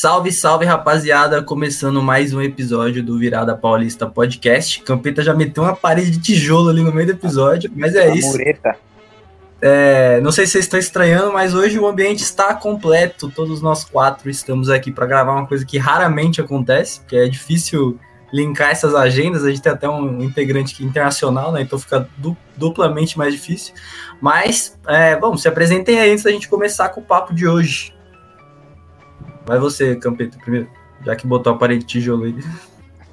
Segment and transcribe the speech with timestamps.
[0.00, 1.42] salve, salve, rapaziada!
[1.42, 4.80] Começando mais um episódio do Virada Paulista Podcast.
[4.80, 8.30] Campeta já meteu uma parede de tijolo ali no meio do episódio, mas é isso.
[8.30, 8.76] Mureta.
[9.60, 13.30] É, não sei se vocês estão estranhando, mas hoje o ambiente está completo.
[13.30, 18.00] Todos nós quatro estamos aqui para gravar uma coisa que raramente acontece, porque é difícil
[18.32, 19.44] linkar essas agendas.
[19.44, 21.60] A gente tem até um integrante aqui internacional, né?
[21.60, 23.74] Então fica du duplamente mais difícil.
[24.18, 27.99] Mas, é, vamos, se apresentem aí antes da gente começar com o papo de hoje.
[29.44, 30.68] Vai você, Campeta, primeiro,
[31.04, 32.34] já que botou a parede de tijolo aí.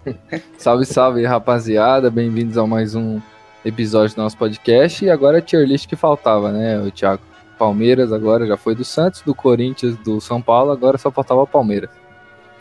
[0.58, 2.10] salve, salve, rapaziada.
[2.10, 3.20] Bem-vindos a mais um
[3.64, 5.04] episódio do nosso podcast.
[5.04, 7.22] E agora a tier list que faltava, né, o Thiago?
[7.58, 11.48] Palmeiras agora já foi do Santos, do Corinthians, do São Paulo, agora só faltava o
[11.48, 11.90] Palmeiras.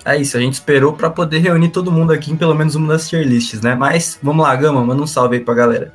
[0.04, 2.88] É isso, a gente esperou para poder reunir todo mundo aqui em pelo menos uma
[2.88, 3.74] das tier lists, né?
[3.74, 5.92] Mas vamos lá, Gama, manda um salve aí pra galera.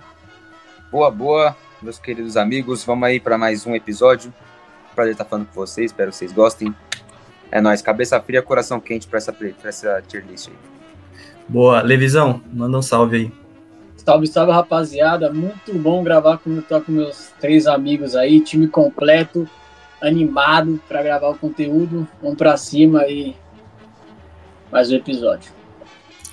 [0.91, 2.83] Boa, boa, meus queridos amigos.
[2.83, 4.31] Vamos aí para mais um episódio.
[4.93, 6.75] Prazer estar falando com vocês, espero que vocês gostem.
[7.51, 10.53] É nóis, cabeça fria, coração quente para essa, pra essa tier list aí.
[11.47, 13.31] Boa, Levisão, manda um salve aí.
[13.97, 15.31] Salve, salve, rapaziada.
[15.31, 19.47] Muito bom gravar com, com meus três amigos aí, time completo,
[20.01, 22.07] animado para gravar o conteúdo.
[22.21, 23.35] Vamos para cima e
[24.71, 25.60] mais um episódio.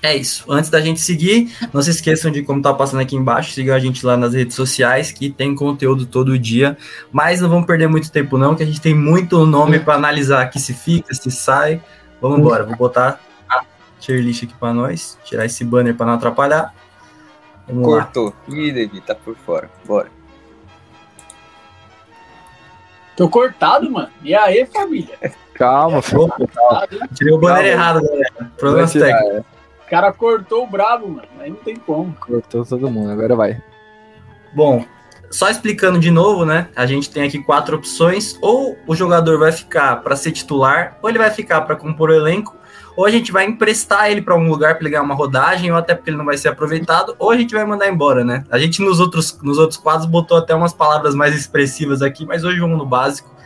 [0.00, 0.44] É isso.
[0.48, 3.78] Antes da gente seguir, não se esqueçam de, como tá passando aqui embaixo, sigam a
[3.78, 6.76] gente lá nas redes sociais, que tem conteúdo todo dia.
[7.10, 10.42] Mas não vamos perder muito tempo, não, que a gente tem muito nome para analisar
[10.42, 11.82] aqui se fica, se sai.
[12.20, 12.64] Vamos embora.
[12.64, 13.64] Vou botar a
[13.98, 16.72] tier list aqui para nós, tirar esse banner para não atrapalhar.
[17.66, 18.34] Vamos Cortou.
[18.48, 18.56] Lá.
[18.56, 19.68] Ih, David, tá por fora.
[19.84, 20.08] Bora.
[23.16, 24.10] Tô cortado, mano.
[24.22, 25.18] E aí, família?
[25.54, 26.32] Calma, filho.
[27.14, 28.52] Tirei o banner errado, galera.
[28.56, 29.57] Problemas técnicos.
[29.88, 31.26] O cara cortou o brabo, mano.
[31.40, 32.14] Aí não tem como.
[32.20, 33.58] Cortou todo mundo, agora vai.
[34.54, 34.84] Bom,
[35.30, 36.68] só explicando de novo, né?
[36.76, 38.38] A gente tem aqui quatro opções.
[38.42, 42.14] Ou o jogador vai ficar para ser titular, ou ele vai ficar para compor o
[42.14, 42.54] elenco,
[42.94, 45.78] ou a gente vai emprestar ele para um lugar para ele ganhar uma rodagem, ou
[45.78, 48.44] até porque ele não vai ser aproveitado, ou a gente vai mandar embora, né?
[48.50, 52.44] A gente nos outros, nos outros quadros botou até umas palavras mais expressivas aqui, mas
[52.44, 53.37] hoje vamos no básico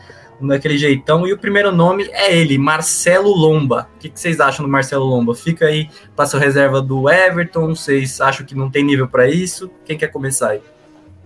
[0.48, 1.26] daquele jeitão.
[1.26, 3.88] E o primeiro nome é ele, Marcelo Lomba.
[3.96, 5.34] O que, que vocês acham do Marcelo Lomba?
[5.34, 7.74] Fica aí para sua reserva do Everton.
[7.74, 9.70] Vocês acham que não tem nível para isso?
[9.84, 10.62] Quem quer começar aí?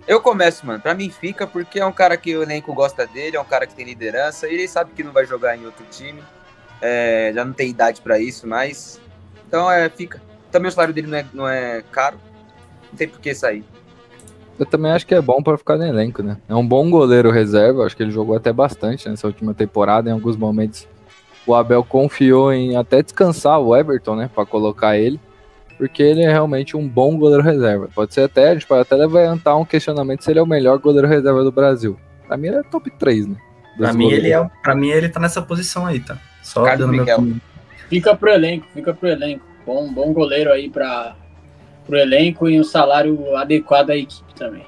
[0.07, 0.81] Eu começo, mano.
[0.81, 3.67] Pra mim fica, porque é um cara que o elenco gosta dele, é um cara
[3.67, 6.23] que tem liderança, e ele sabe que não vai jogar em outro time.
[6.81, 9.01] É, já não tem idade para isso, mas.
[9.49, 10.23] Então é, fica.
[10.53, 12.19] Também o salário dele não é, não é caro.
[12.91, 13.65] Não tem por que sair.
[14.59, 16.39] Eu também acho que é bom para ficar no elenco, né?
[16.49, 20.13] É um bom goleiro reserva, acho que ele jogou até bastante nessa última temporada, em
[20.13, 20.89] alguns momentos.
[21.47, 25.21] O Abel confiou em até descansar o Everton, né, para colocar ele,
[25.79, 27.89] porque ele é realmente um bom goleiro reserva.
[27.95, 30.79] Pode ser até, a gente pode até levantar um questionamento se ele é o melhor
[30.79, 31.97] goleiro reserva do Brasil.
[32.27, 33.37] Pra mim ele é top 3, né?
[33.77, 36.19] Pra mim, ele é, pra mim ele tá nessa posição aí, tá?
[36.43, 37.21] Só Carlos dando Miguel.
[37.21, 37.37] meu
[37.89, 39.45] Fica pro elenco, fica pro elenco.
[39.65, 41.15] Bom, bom goleiro aí para
[41.87, 44.67] pro elenco e um salário adequado à equipe também.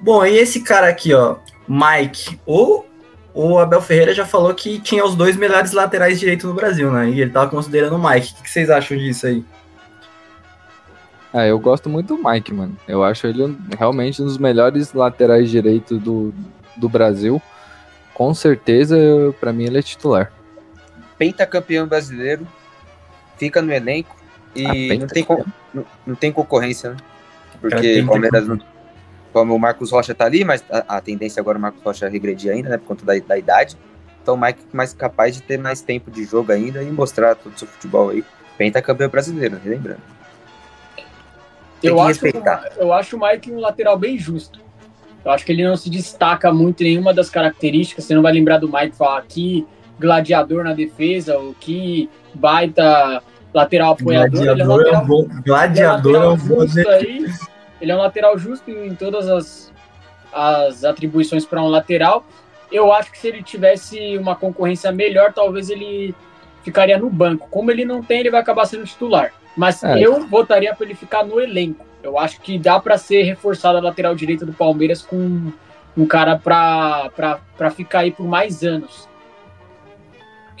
[0.00, 1.36] Bom, e esse cara aqui, ó,
[1.68, 2.84] Mike, o,
[3.32, 7.08] o Abel Ferreira já falou que tinha os dois melhores laterais direitos no Brasil, né?
[7.08, 8.34] E ele tava considerando o Mike.
[8.38, 9.44] O que, vocês acham disso aí?
[11.32, 12.76] Ah, eu gosto muito do Mike, mano.
[12.86, 16.34] Eu acho ele realmente um dos melhores laterais direitos do,
[16.76, 17.40] do Brasil.
[18.12, 18.96] Com certeza,
[19.40, 20.30] para mim, ele é titular.
[21.16, 22.46] Pentacampeão brasileiro,
[23.38, 24.21] fica no elenco
[24.54, 25.26] e não tem,
[25.72, 26.96] não, não tem concorrência, né?
[27.60, 28.58] Porque o Palmeiras não.
[29.32, 32.08] Como o Marcos Rocha tá ali, mas a, a tendência agora é o Marcos Rocha
[32.08, 32.76] regredir ainda, né?
[32.76, 33.76] Por conta da, da idade.
[34.22, 37.54] Então o Mike mais capaz de ter mais tempo de jogo ainda e mostrar todo
[37.54, 38.24] o seu futebol aí.
[38.58, 40.00] Pentacampeão brasileiro, lembrando.
[41.82, 42.20] eu acho,
[42.76, 44.60] eu acho o Mike um lateral bem justo.
[45.24, 48.04] Eu acho que ele não se destaca muito em nenhuma das características.
[48.04, 49.66] Você não vai lembrar do Mike falar que
[49.98, 54.30] gladiador na defesa, ou que baita lateral apoiador.
[54.30, 55.28] Gladiador ele é, um lateral, é um bom.
[55.44, 56.60] Gladiador é um bom.
[56.88, 57.26] Aí,
[57.80, 59.72] ele é um lateral justo em todas as,
[60.32, 62.24] as atribuições para um lateral.
[62.70, 66.14] Eu acho que se ele tivesse uma concorrência melhor, talvez ele
[66.62, 67.48] ficaria no banco.
[67.50, 69.32] Como ele não tem, ele vai acabar sendo titular.
[69.56, 70.00] Mas é.
[70.00, 71.84] eu votaria para ele ficar no elenco.
[72.02, 75.52] Eu acho que dá para ser reforçada a lateral direita do Palmeiras com
[75.96, 79.08] um cara para ficar aí por mais anos.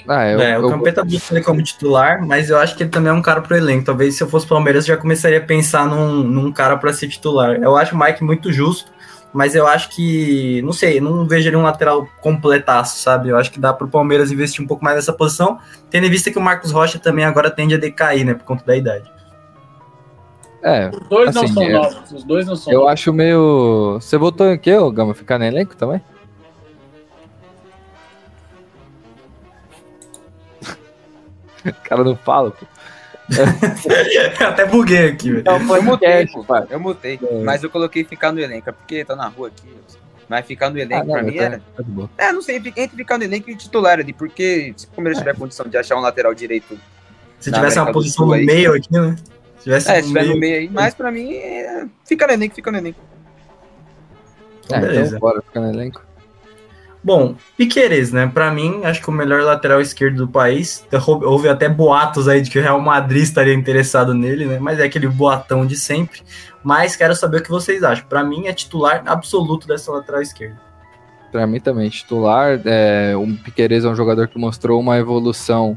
[0.08, 3.10] Ah, eu, é, o Campeta busca ele como titular, mas eu acho que ele também
[3.10, 3.84] é um cara pro elenco.
[3.84, 7.56] Talvez se eu fosse Palmeiras já começaria a pensar num, num cara para ser titular.
[7.62, 8.90] Eu acho o Mike muito justo,
[9.32, 13.28] mas eu acho que, não sei, não vejo ele um lateral completaço, sabe?
[13.28, 15.58] Eu acho que dá pro Palmeiras investir um pouco mais nessa posição,
[15.90, 18.64] tendo em vista que o Marcos Rocha também agora tende a decair, né, por conta
[18.64, 19.10] da idade.
[20.62, 22.92] É, os dois assim, não são eu, novos, os dois não são Eu novos.
[22.92, 23.98] acho meio.
[24.00, 25.12] Você votou em quê, Gama?
[25.12, 26.00] Ficar no elenco também?
[31.66, 32.66] O cara não fala, pô.
[34.44, 35.44] Até buguei aqui, velho.
[35.44, 36.44] Não, eu mutei, pô.
[36.68, 37.18] Eu mutei.
[37.22, 37.42] É.
[37.42, 39.68] Mas eu coloquei ficar no elenco, é porque tá na rua aqui.
[40.28, 41.58] Mas ficar no elenco ah, não, pra mim tá, era.
[41.58, 41.84] Tá
[42.18, 45.36] é, não sei, entre ficar no elenco e titular ali, porque se o Palmeiras tiver
[45.36, 46.78] condição de achar um lateral direito.
[47.38, 49.16] Se tivesse uma posição no meio aqui, né?
[49.58, 51.86] Se tivesse é, se tiver no meio aí, mas pra mim, é...
[52.04, 53.00] fica no elenco, fica no elenco.
[54.64, 55.16] Então, é, beleza.
[55.16, 56.02] Então, bora ficar no elenco.
[57.04, 58.30] Bom, Piqueires, né?
[58.32, 60.86] Para mim, acho que o melhor lateral esquerdo do país.
[61.24, 64.58] Houve até boatos aí de que o Real Madrid estaria interessado nele, né?
[64.60, 66.22] Mas é aquele boatão de sempre.
[66.62, 68.06] Mas quero saber o que vocês acham.
[68.06, 70.60] Para mim, é titular absoluto dessa lateral esquerda.
[71.32, 72.60] Para mim também, titular.
[72.64, 75.76] É, o Piqueires é um jogador que mostrou uma evolução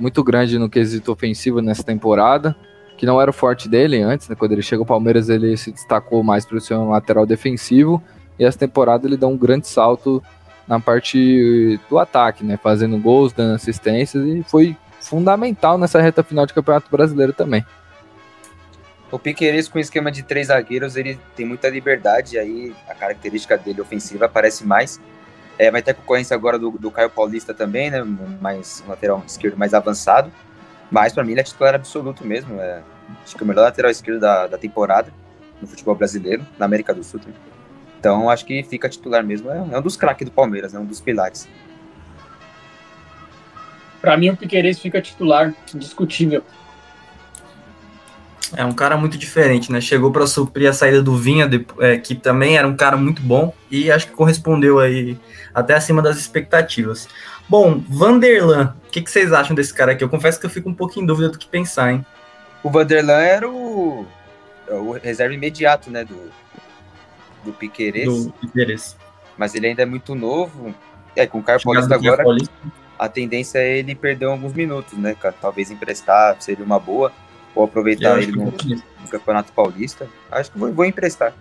[0.00, 2.56] muito grande no quesito ofensivo nessa temporada,
[2.96, 4.34] que não era o forte dele antes, né?
[4.34, 8.02] Quando ele chega ao Palmeiras, ele se destacou mais para o seu lateral defensivo.
[8.36, 10.20] E essa temporada ele dá um grande salto
[10.66, 12.58] na parte do ataque, né?
[12.62, 17.64] Fazendo gols, dando assistências e foi fundamental nessa reta final de Campeonato Brasileiro também.
[19.10, 23.80] O Piqueires com esquema de três zagueiros, ele tem muita liberdade, aí a característica dele
[23.80, 25.00] ofensiva aparece mais.
[25.56, 28.02] É, vai ter concorrência agora do, do Caio Paulista também, né?
[28.40, 30.32] Mais um lateral esquerdo mais avançado.
[30.90, 32.60] Mas para mim ele é titular absoluto mesmo.
[32.60, 32.82] É,
[33.22, 35.12] acho que é o melhor lateral esquerdo da, da temporada
[35.60, 37.38] no futebol brasileiro, na América do Sul também.
[38.04, 39.50] Então acho que fica titular mesmo.
[39.50, 41.48] É, é um dos craques do Palmeiras, é um dos pilares.
[43.98, 46.44] Para mim o Piqueires fica titular, indiscutível.
[48.54, 49.80] É um cara muito diferente, né?
[49.80, 51.48] Chegou para suprir a saída do Vinha,
[51.80, 55.18] é, que também era um cara muito bom e acho que correspondeu aí
[55.54, 57.08] até acima das expectativas.
[57.48, 60.04] Bom, Vanderlan, o que, que, vocês acham desse cara aqui?
[60.04, 62.04] Eu confesso que eu fico um pouco em dúvida do que pensar, hein?
[62.62, 64.06] O Vanderlan era o,
[64.68, 66.30] o reserva imediato, né, do,
[67.44, 68.26] do Piqueires.
[68.26, 68.96] Do Piqueires.
[69.36, 70.74] Mas ele ainda é muito novo.
[71.16, 72.24] É, com o Caio Paulista agora,
[72.98, 75.16] a tendência é ele perder alguns minutos, né?
[75.40, 77.12] Talvez emprestar seria uma boa.
[77.54, 80.08] Ou aproveitar ele no, no, Campeonato Paulista.
[80.30, 81.32] Acho que vou, vou emprestar.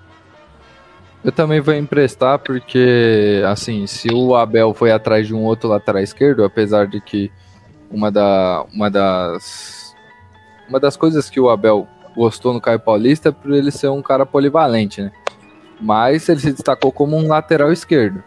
[1.23, 6.03] Eu também vou emprestar porque, assim, se o Abel foi atrás de um outro lateral
[6.03, 7.31] esquerdo, apesar de que
[7.89, 9.95] uma, da, uma das
[10.67, 14.01] uma das coisas que o Abel gostou no Caio Paulista é por ele ser um
[14.01, 15.11] cara polivalente, né?
[15.79, 18.23] Mas ele se destacou como um lateral esquerdo.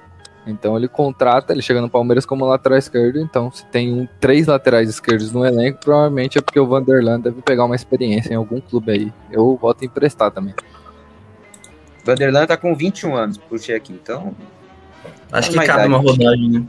[0.46, 4.46] Então ele contrata, ele chega no Palmeiras como lateral esquerdo, então se tem um, três
[4.46, 8.60] laterais esquerdos no elenco, provavelmente é porque o Vanderland deve pegar uma experiência em algum
[8.60, 9.12] clube aí.
[9.30, 10.54] Eu voto em emprestar também.
[12.04, 14.32] Vanderland tá com 21 anos, puxei aqui, então.
[15.32, 16.66] Acho que cabe uma rodagem, né?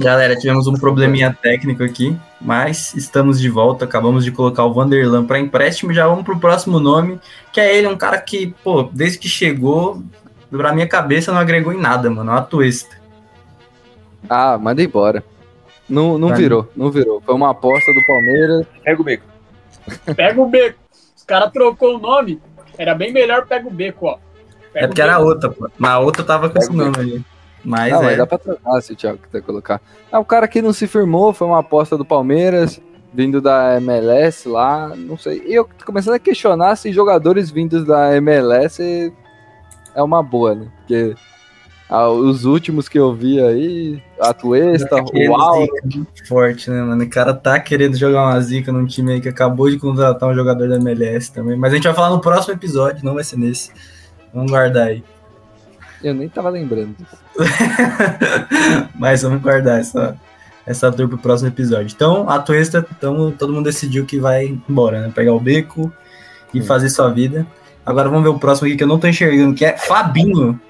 [0.00, 3.84] Galera, tivemos um probleminha técnico aqui, mas estamos de volta.
[3.84, 5.92] Acabamos de colocar o Vanderlan para empréstimo.
[5.92, 7.20] Já vamos pro próximo nome,
[7.52, 10.02] que é ele, um cara que, pô, desde que chegou,
[10.50, 12.30] pra minha cabeça não agregou em nada, mano.
[12.30, 12.96] É uma tuesta.
[14.26, 15.22] Ah, manda embora.
[15.86, 16.68] Não, não virou, mim.
[16.76, 17.20] não virou.
[17.20, 18.66] Foi uma aposta do Palmeiras.
[18.82, 19.24] Pega o beco.
[20.16, 20.78] Pega o beco.
[21.14, 22.40] Os caras trocou o nome.
[22.78, 24.18] Era bem melhor pega o beco, ó.
[24.72, 25.68] Pega é porque era outra, pô.
[25.76, 27.24] Mas a outra tava com pega esse nome ali.
[27.64, 28.04] Mas, não, é.
[28.06, 29.80] mas dá pra trocar se o Thiago quiser colocar.
[30.10, 32.80] É um cara que não se firmou, foi uma aposta do Palmeiras,
[33.12, 35.42] vindo da MLS lá, não sei.
[35.46, 39.12] E eu tô começando a questionar se jogadores vindos da MLS
[39.94, 40.68] é uma boa, né?
[40.78, 41.14] Porque
[41.88, 45.66] ah, os últimos que eu vi aí, a Tuesta, tá o Al.
[46.28, 47.02] Forte, né, mano?
[47.02, 50.34] O cara tá querendo jogar uma zica num time aí que acabou de contratar um
[50.34, 51.56] jogador da MLS também.
[51.56, 53.72] Mas a gente vai falar no próximo episódio, não vai ser nesse.
[54.32, 55.02] Vamos guardar aí.
[56.02, 57.16] Eu nem tava lembrando disso.
[58.94, 60.16] Mas vamos guardar essa,
[60.66, 61.92] essa tour pro próximo episódio.
[61.94, 65.12] Então, a Tuesta, então, todo mundo decidiu que vai embora, né?
[65.14, 65.92] Pegar o beco
[66.54, 67.46] e fazer sua vida.
[67.84, 70.60] Agora vamos ver o próximo aqui que eu não tô enxergando, que é Fabinho.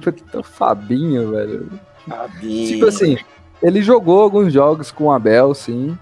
[0.00, 1.68] Puta, Fabinho, velho.
[2.08, 2.68] Fabinho.
[2.68, 3.18] Tipo assim,
[3.62, 5.96] ele jogou alguns jogos com o Abel, sim.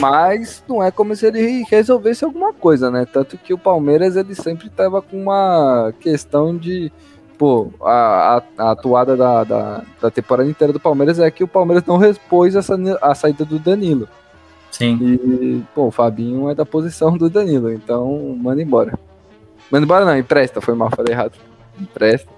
[0.00, 3.06] Mas não é como se ele resolvesse alguma coisa, né?
[3.10, 6.92] Tanto que o Palmeiras ele sempre tava com uma questão de.
[7.36, 11.48] Pô, a, a, a atuada da, da, da, temporada inteira do Palmeiras é que o
[11.48, 14.08] Palmeiras não repôs essa, a saída do Danilo.
[14.72, 14.98] Sim.
[15.00, 18.98] E, pô, o Fabinho é da posição do Danilo, então manda embora.
[19.70, 21.38] Manda embora não, empresta, foi mal, falei errado.
[21.80, 22.28] Empresta.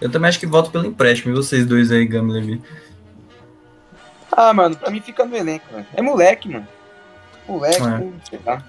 [0.00, 2.62] Eu também acho que voto pelo empréstimo, e vocês dois aí, Levi?
[4.32, 5.86] Ah, mano, pra mim fica no elenco, mano.
[5.94, 6.66] É moleque, mano.
[7.48, 8.28] Moleque, é.
[8.28, 8.62] sei lá.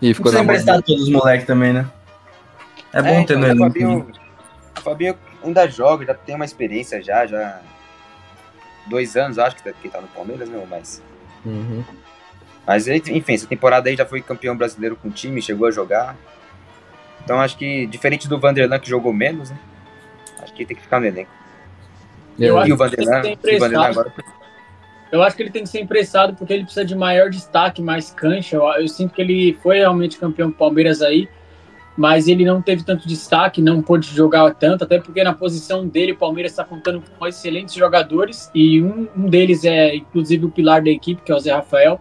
[0.00, 1.86] E ficou na emprestar todos os moleques também, né?
[2.92, 3.64] É bom é, ter então, no elenco.
[3.64, 4.12] O Fabinho, né?
[4.76, 7.60] o Fabinho ainda joga, já tem uma experiência já, já.
[8.86, 11.02] Dois anos, acho que tá, que tá no Palmeiras, meu, mas.
[11.44, 11.84] Uhum.
[12.66, 16.16] Mas, enfim, essa temporada aí já foi campeão brasileiro com o time, chegou a jogar.
[17.24, 19.58] Então acho que, diferente do Vanderlan, que jogou menos, né?
[20.42, 21.30] Acho que tem que ficar no elenco.
[22.38, 24.12] Eu e o Vanderlan, o Vanderlan agora
[25.10, 28.10] Eu acho que ele tem que ser emprestado porque ele precisa de maior destaque, mais
[28.10, 28.56] cancha.
[28.56, 31.28] Eu, eu sinto que ele foi realmente campeão do Palmeiras aí,
[31.96, 36.12] mas ele não teve tanto destaque, não pôde jogar tanto, até porque na posição dele
[36.12, 40.82] o Palmeiras está contando com excelentes jogadores e um, um deles é inclusive o pilar
[40.82, 41.98] da equipe, que é o Zé Rafael.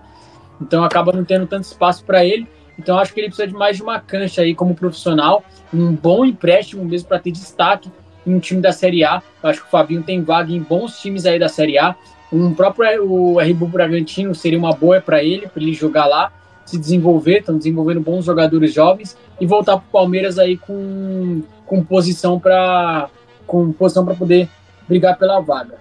[0.61, 2.47] Então acaba não tendo tanto espaço para ele.
[2.77, 6.25] Então acho que ele precisa de mais de uma cancha aí como profissional, um bom
[6.25, 7.89] empréstimo mesmo para ter destaque
[8.25, 9.21] em um time da Série A.
[9.41, 11.95] Eu acho que o Fabinho tem vaga em bons times aí da Série A.
[12.31, 16.31] Um próprio o RB Bragantino seria uma boa para ele, para ele jogar lá,
[16.65, 21.83] se desenvolver, estão desenvolvendo bons jogadores jovens e voltar para o Palmeiras aí com, com
[21.83, 23.09] posição para
[23.45, 24.49] com posição para poder
[24.87, 25.75] brigar pela vaga.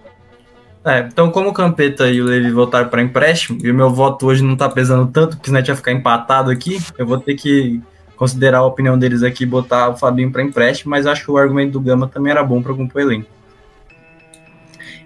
[0.85, 4.27] É, então como o Campeta e o Levi voltaram para empréstimo, e o meu voto
[4.27, 7.83] hoje não tá pesando tanto, porque senão ia ficar empatado aqui, eu vou ter que
[8.17, 11.37] considerar a opinião deles aqui e botar o Fabinho para empréstimo, mas acho que o
[11.37, 13.36] argumento do Gama também era bom para compor o elenco.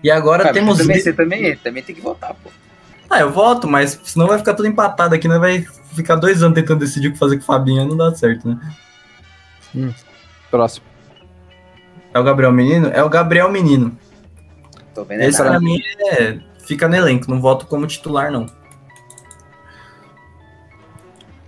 [0.02, 0.78] E agora Cara, temos.
[0.78, 2.50] Você também, você também, também tem que votar, pô.
[3.08, 5.38] Ah, eu voto, mas senão vai ficar tudo empatado aqui, né?
[5.38, 8.48] Vai ficar dois anos tentando decidir o que fazer com o Fabinho, não dá certo,
[8.48, 8.58] né?
[9.74, 9.92] Hum.
[10.50, 10.86] Próximo.
[12.14, 12.88] É o Gabriel Menino?
[12.88, 13.96] É o Gabriel Menino.
[14.94, 15.80] Tô vendo Esse pra mim
[16.12, 16.38] é.
[16.60, 18.46] Fica no elenco, não voto como titular, não.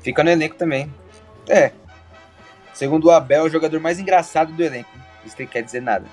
[0.03, 0.93] Fica no elenco também.
[1.49, 1.71] É.
[2.75, 4.91] Segundo o Abel, é o jogador mais engraçado do elenco.
[5.25, 6.07] Isso não quer dizer nada.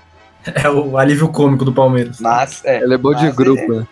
[0.46, 2.18] É o alívio cômico do Palmeiras.
[2.20, 2.82] Mas, é.
[2.82, 3.86] Ele é bom de grupo, é- né?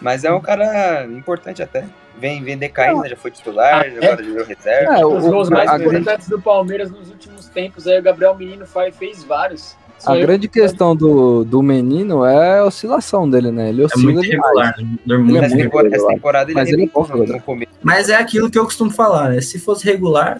[0.00, 1.84] Mas é um cara importante até.
[2.16, 3.08] Vem, vem decaindo, né?
[3.08, 3.96] já foi titular, Ah, é?
[3.96, 4.98] agora virou reserva.
[4.98, 8.36] É, Os gols mais a grande- importantes do Palmeiras nos últimos tempos aí o Gabriel
[8.36, 9.76] Menino fa- fez vários.
[9.98, 13.70] Só A eu- grande questão do, do menino é a oscilação dele, né?
[13.70, 14.28] Ele É oscila muito né?
[14.28, 15.62] Ele muito é Essa muito irregular.
[15.64, 16.14] temporada, essa regular.
[16.14, 17.32] temporada ele Mas ele é arrebentou bom no, jogador.
[17.36, 17.72] no começo.
[17.82, 19.40] Mas é aquilo que eu costumo falar, né?
[19.40, 20.36] Se fosse regular,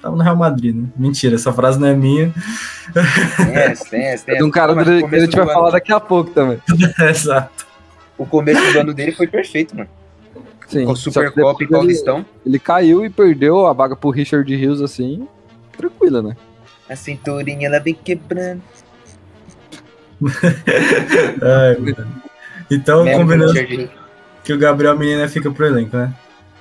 [0.00, 0.88] tava no Real Madrid, né?
[0.96, 2.32] Mentira, essa frase não é minha.
[3.36, 6.00] Tem essa, tem essa, tem É um cara que a gente vai falar daqui a
[6.00, 6.58] pouco também.
[7.08, 7.66] Exato.
[8.16, 9.88] O começo do ano dele foi perfeito, mano.
[10.66, 10.84] Sim.
[10.84, 12.26] Com Supercopa e Paulistão.
[12.44, 15.26] Ele caiu e perdeu a vaga pro Richard Rios assim,
[15.76, 16.36] tranquila, né?
[16.88, 18.62] A cinturinha ela vem quebrando.
[21.42, 21.94] Ai.
[22.70, 23.54] Então, Mesmo combinando
[24.44, 26.12] que o Gabriel Menino fica pro elenco, né?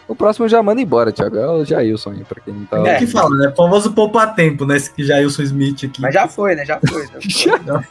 [0.08, 1.38] O próximo já manda embora, Thiago.
[1.38, 2.78] É o Jailson aí, pra quem não tá.
[2.88, 3.54] É que fala, né?
[3.56, 4.78] Famoso poupar tempo, né?
[4.78, 6.02] Esse que Jailson Smith aqui.
[6.02, 6.66] Mas já foi, né?
[6.66, 7.06] Já foi.
[7.22, 7.84] Já foi.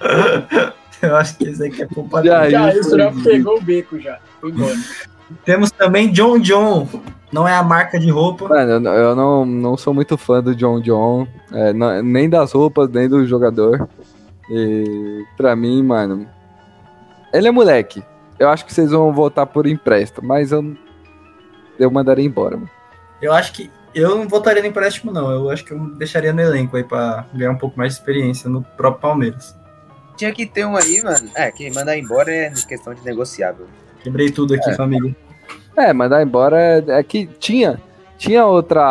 [1.02, 2.50] Eu acho que esse aí que é poupar Já tempo.
[2.52, 4.18] Já, isso isso já foi- pegou o beco já.
[4.40, 4.74] Foi embora.
[5.44, 6.88] Temos também John John.
[7.32, 8.48] Não é a marca de roupa.
[8.48, 12.52] Mano, eu, eu não, não sou muito fã do John John, é, não- nem das
[12.52, 13.88] roupas, nem do jogador.
[14.48, 16.26] E pra mim, mano,
[17.34, 18.02] ele é moleque.
[18.38, 20.76] Eu acho que vocês vão votar por empréstimo, mas eu,
[21.78, 22.56] eu mandaria embora.
[22.56, 22.70] Mano.
[23.20, 25.30] Eu acho que eu não votaria no empréstimo, não.
[25.30, 28.48] Eu acho que eu deixaria no elenco aí pra ganhar um pouco mais de experiência
[28.48, 29.56] no próprio Palmeiras.
[30.16, 31.30] Tinha que ter um aí, mano.
[31.34, 33.66] É, que mandar embora é questão de negociável.
[34.02, 35.16] Quebrei tudo aqui, família.
[35.76, 37.80] É, mandar embora é, é que tinha.
[38.18, 38.82] Tinha outra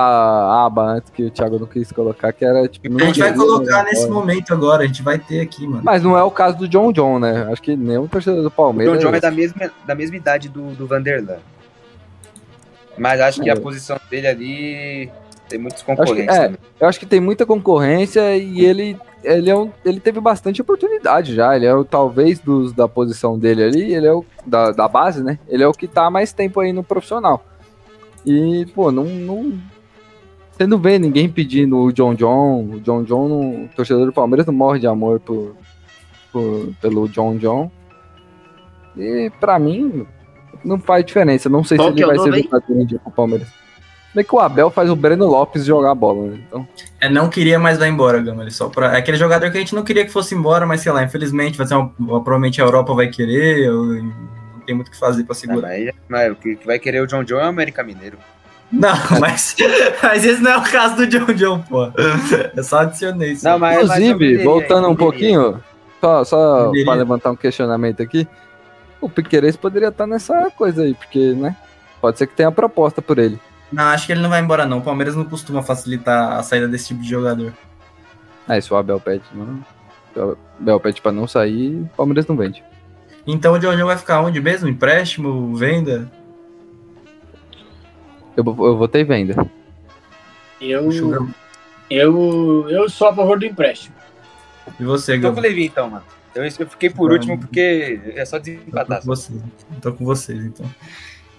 [0.66, 2.88] aba antes que o Thiago não quis colocar, que era tipo.
[2.90, 4.20] não A gente vai colocar nesse embora.
[4.20, 5.82] momento agora, a gente vai ter aqui, mano.
[5.84, 7.48] Mas não é o caso do John John, né?
[7.52, 9.00] Acho que nenhum torcedor do O Palmeiras.
[9.00, 11.38] John John é da mesma, da mesma idade do, do Vanderlan.
[12.98, 13.54] Mas acho que É.
[13.54, 15.12] a posição dele ali
[15.50, 16.44] tem muitos que- concorrentes é.
[16.46, 16.60] também.
[16.80, 21.36] Eu acho que tem muita concorrência e ele, ele, é um- ele teve bastante oportunidade
[21.36, 21.56] já.
[21.56, 25.24] Ele é o, talvez dos, da posição dele ali, ele é o da, da base,
[25.24, 25.40] né?
[25.50, 27.44] Ele é o que tá há mais tempo aí no profissional.
[28.26, 29.04] E, pô, não.
[29.06, 29.54] não
[30.52, 32.70] você não vê ninguém pedindo o John John.
[32.76, 35.54] O John John, o torcedor do Palmeiras não morre de amor por,
[36.32, 37.70] por- pelo John John.
[38.98, 40.08] E pra mim,
[40.64, 41.50] não faz diferença.
[41.50, 43.50] Não sei Qual se ele é vai ser jogador um dia pro Palmeiras.
[44.14, 46.40] Bem que o Abel faz o Breno Lopes jogar bola, né?
[46.48, 46.66] Então.
[47.02, 48.44] É, não queria mais vai embora, Gama.
[48.44, 48.96] Ele só pra...
[48.96, 51.58] É aquele jogador que a gente não queria que fosse embora, mas sei lá, infelizmente
[51.58, 51.90] vai ser uma...
[51.90, 54.02] provavelmente a Europa vai querer, eu...
[54.66, 55.68] tem muito o que fazer pra Ah, segurar.
[55.70, 58.18] mas, mas o que vai querer o John John é o América Mineiro.
[58.72, 59.56] Não, mas...
[60.02, 61.92] mas esse não é o caso do John John, pô.
[62.56, 63.46] Eu só adicionei isso.
[63.46, 65.64] Não, mas- mas Inclusive, venderia, voltando um pouquinho,
[66.02, 68.28] só, só para levantar um questionamento aqui,
[69.00, 71.56] o Piqueires poderia estar nessa coisa aí, porque, né?
[72.02, 73.40] Pode ser que tenha proposta por ele.
[73.72, 74.78] Não, acho que ele não vai embora, não.
[74.80, 77.52] O Palmeiras não costuma facilitar a saída desse tipo de jogador.
[78.48, 79.60] Aí, se o Abel pede, não.
[80.14, 82.64] Se o Abel pede pra não sair, o Palmeiras não vende.
[83.28, 84.68] Então o John vai ficar onde mesmo?
[84.70, 85.56] Empréstimo?
[85.56, 86.12] Venda?
[88.38, 89.50] Eu, eu votei venda.
[90.60, 90.90] Eu,
[91.90, 93.96] eu, eu sou a favor do empréstimo.
[94.80, 95.42] E você, Tô com o?
[95.44, 96.04] Levi então, mano.
[96.34, 99.00] Eu, eu fiquei por último porque é só Tô desempatar.
[99.00, 99.42] com vocês.
[99.82, 100.66] Tô com vocês, então.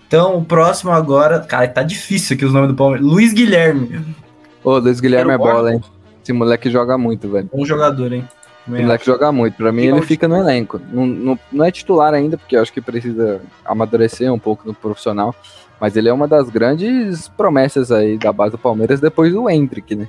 [0.06, 1.40] Então, o próximo agora.
[1.40, 3.06] Cara, tá difícil aqui os nomes do Palmeiras.
[3.06, 4.00] Luiz Guilherme.
[4.64, 5.80] Ô, Luiz Guilherme é bola, hein?
[6.22, 7.50] Esse moleque joga muito, velho.
[7.52, 8.26] Bom jogador, hein?
[8.66, 9.56] O moleque joga muito.
[9.56, 10.80] Pra mim, ele fica no elenco.
[10.92, 14.74] Não, não, não, é titular ainda, porque eu acho que precisa amadurecer um pouco no
[14.74, 15.34] profissional.
[15.80, 19.94] Mas ele é uma das grandes promessas aí da base do Palmeiras depois do Hendrick,
[19.94, 20.08] né?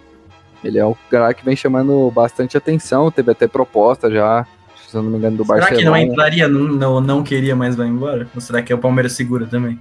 [0.64, 3.12] Ele é um cara que vem chamando bastante atenção.
[3.12, 4.46] Teve até proposta já,
[4.88, 5.84] se eu não me engano, do será Barcelona.
[5.84, 8.28] Será que não entraria, não, não, não queria mais vai embora?
[8.34, 9.80] Ou será que o Palmeiras segura também?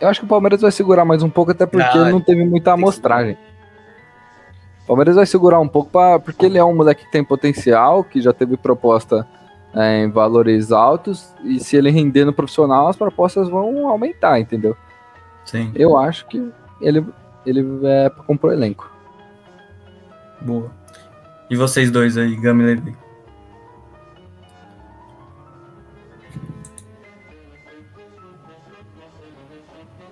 [0.00, 2.44] Eu acho que o Palmeiras vai segurar mais um pouco, até porque não, não teve
[2.44, 3.36] muita amostragem.
[4.86, 8.04] O Palmeiras vai segurar um pouco pra, porque ele é um moleque que tem potencial,
[8.04, 9.26] que já teve proposta
[9.74, 14.76] é, em valores altos, e se ele render no profissional, as propostas vão aumentar, entendeu?
[15.44, 15.72] Sim.
[15.74, 17.04] Eu acho que ele,
[17.44, 18.88] ele é pra comprar o elenco.
[20.40, 20.70] Boa.
[21.50, 22.96] E vocês dois aí, Gami e Levi?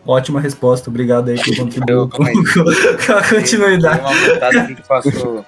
[0.07, 2.25] Ótima resposta, obrigado aí por contribuir com,
[3.07, 4.83] com a continuidade.
[4.87, 5.47] Passou,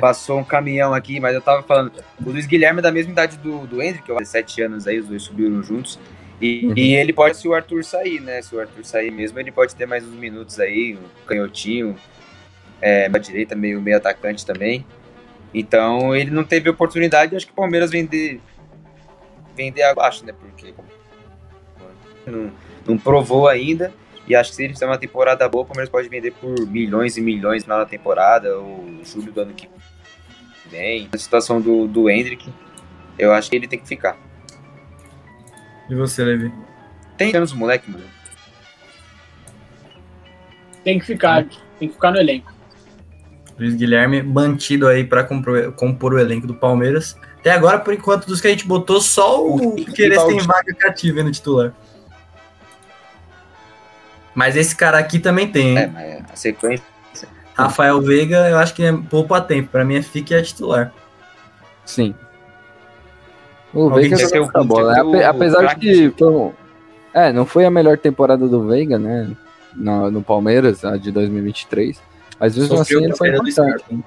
[0.00, 1.92] passou um caminhão aqui, mas eu tava falando.
[2.24, 5.00] O Luiz Guilherme é da mesma idade do, do Hendrick, que eu sete anos aí,
[5.00, 5.98] os dois subiram juntos.
[6.40, 6.74] E, uhum.
[6.76, 8.40] e, ele pode, se o Arthur sair, né?
[8.40, 11.96] Se o Arthur sair mesmo, ele pode ter mais uns minutos aí, um canhotinho,
[12.80, 14.86] é, direita, meio, meio atacante também.
[15.52, 18.40] Então ele não teve oportunidade, acho que o Palmeiras vender,
[19.56, 20.32] vender abaixo, né?
[20.32, 20.72] Porque
[22.26, 22.52] não,
[22.88, 23.92] não provou ainda.
[24.26, 27.16] E acho que se ele fizer uma temporada boa, o Palmeiras pode vender por milhões
[27.16, 29.68] e milhões na temporada, ou julho do ano que
[30.70, 31.08] vem.
[31.10, 32.52] Na situação do, do Hendrick,
[33.18, 34.18] eu acho que ele tem que ficar.
[35.88, 36.52] E você, Levi?
[37.16, 38.04] Tem anos moleque, mano.
[40.84, 41.46] Tem que ficar,
[41.78, 42.52] tem que ficar no elenco.
[43.58, 47.16] Luiz Guilherme mantido aí para compor, compor, o elenco do Palmeiras.
[47.40, 51.22] Até agora, por enquanto, dos que a gente botou, só o Queres tem vaga cativa
[51.22, 51.72] no titular.
[54.38, 55.76] Mas esse cara aqui também tem.
[55.76, 56.86] É, mas a sequência.
[57.56, 59.68] Rafael Veiga, eu acho que é pouco a tempo.
[59.68, 60.92] Para mim é fique é titular.
[61.84, 62.14] Sim.
[63.74, 65.02] O Veiga é o bola.
[65.02, 65.24] Né?
[65.24, 66.52] Apesar de que foi,
[67.12, 69.28] é, não foi a melhor temporada do Veiga, né?
[69.74, 72.00] No, no Palmeiras, a de 2023.
[72.38, 74.04] Mas mesmo sofreu assim ele foi importante.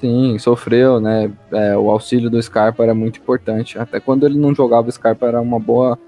[0.00, 1.30] Sim, sofreu, né?
[1.52, 3.78] É, o auxílio do Scarpa era muito importante.
[3.78, 5.98] Até quando ele não jogava, o Scarpa era uma boa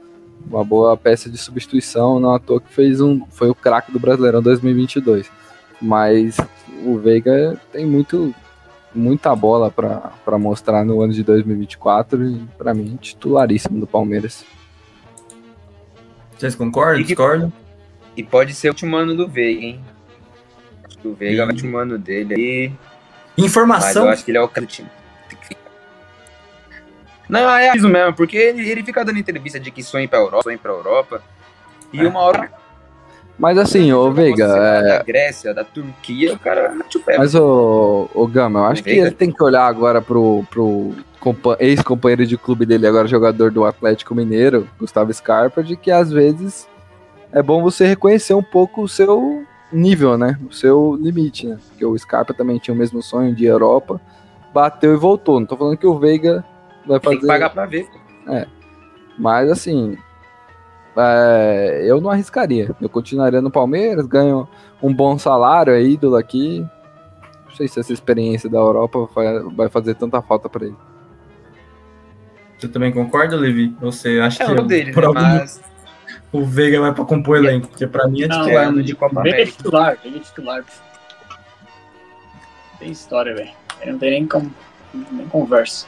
[0.44, 3.98] uma boa peça de substituição, não à toa que fez um, foi o craque do
[3.98, 5.30] Brasileirão 2022.
[5.80, 6.36] Mas
[6.84, 8.34] o Veiga tem muito
[8.94, 14.44] muita bola para mostrar no ano de 2024 e para mim titularíssimo do Palmeiras.
[16.36, 17.02] Vocês concordam?
[17.02, 17.52] Discordam?
[18.16, 19.80] E pode ser o último ano do Veiga, hein?
[20.84, 22.72] Acho que o Veiga é o último ano dele aí.
[23.36, 23.86] Informação.
[23.86, 24.88] Mas eu acho que ele é o cara do time.
[27.28, 30.42] Não, é isso mesmo, porque ele, ele fica dando entrevista de que sonha pra Europa,
[30.44, 31.22] sonha pra Europa.
[31.92, 32.08] E é.
[32.08, 32.50] uma hora.
[33.38, 34.44] Mas assim, ô Veiga.
[34.44, 34.98] É...
[34.98, 36.74] Da Grécia, da Turquia, o cara
[37.18, 40.94] Mas ô, ô Gama, eu acho o que ele tem que olhar agora pro, pro
[41.58, 46.68] ex-companheiro de clube dele, agora jogador do Atlético Mineiro, Gustavo Scarpa, de que às vezes
[47.32, 50.38] é bom você reconhecer um pouco o seu nível, né?
[50.48, 51.58] O seu limite, né?
[51.68, 54.00] Porque o Scarpa também tinha o mesmo sonho de Europa,
[54.54, 55.40] bateu e voltou.
[55.40, 56.44] Não tô falando que o Veiga
[56.86, 57.16] vai fazer.
[57.16, 57.88] Tem que pagar pra ver.
[58.28, 58.46] É.
[59.18, 59.96] Mas assim,
[60.96, 62.74] é, eu não arriscaria.
[62.80, 64.48] Eu continuaria no Palmeiras, ganho
[64.82, 66.66] um bom salário, é ídolo aqui.
[67.44, 69.08] Não sei se essa experiência da Europa
[69.54, 70.76] vai fazer tanta falta para ele.
[72.58, 73.76] Você também concorda, Levi?
[73.80, 75.60] Você acha é que dele, por algum mas...
[76.32, 77.68] o Veiga vai para compor elenco?
[77.68, 80.64] Porque para mim é titular no de Copa Veiga é titular, Veiga é titular.
[82.78, 83.50] Tem história, velho.
[83.84, 84.52] Não tem nem, como,
[84.94, 85.86] nem conversa.